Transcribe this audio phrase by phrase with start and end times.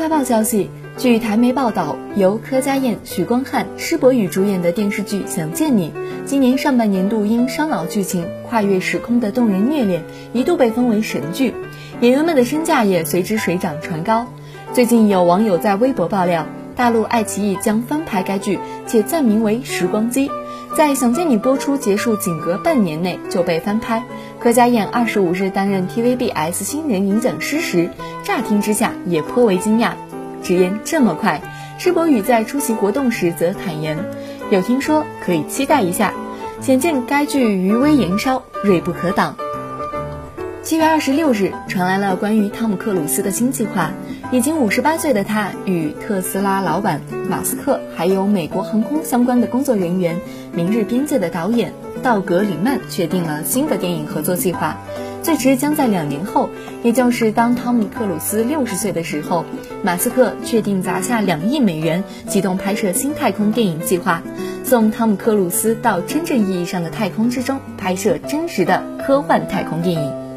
[0.00, 5.90] 快报消息，据台媒报道，由柯佳燕、许光汉、施柏宇主演的电视剧《想见你》，
[6.24, 10.02] 今年上半年度因伤脑剧情、跨越时空的动人虐恋，
[10.32, 11.52] 一度被封为神剧，
[12.00, 14.26] 演员们的身价也随之水涨船高。
[14.72, 20.28] 最近有网友在微博爆料，大陆爱奇艺将翻拍该剧，且暂名为《时光机》。
[20.80, 24.02] 在《想见你》播出结束仅隔半年内就被翻拍，
[24.38, 27.90] 柯佳燕二十五日担任 TVBS 新人影讲师时，
[28.24, 29.92] 乍听之下也颇为惊讶，
[30.42, 31.42] 直言这么快。
[31.76, 33.98] 施柏宇在出席活动时则坦言，
[34.50, 36.14] 有听说可以期待一下，
[36.62, 39.36] 显见该剧余威延烧，锐不可挡。
[40.70, 43.90] 七月二十六日，传来了关于汤姆克鲁斯的新计划。
[44.30, 50.14] 已经五十八岁的他，与特斯拉老板马斯克，还有美国航空相关的工作人员，
[50.52, 51.72] 《明日边界》的导演
[52.04, 54.76] 道格里曼确定了新的电影合作计划，
[55.24, 56.48] 最迟将在两年后，
[56.84, 59.44] 也就是当汤姆克鲁斯六十岁的时候，
[59.82, 64.22] 马斯克确定砸下两亿美元，启动拍摄新太空电影计划，
[64.62, 70.29] 送汤姆克鲁斯到真正意义上的太空之中，拍摄真实的科幻太空电影。